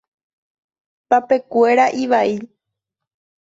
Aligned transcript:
Tapekuéra 1.09 1.85
ivai. 2.03 2.31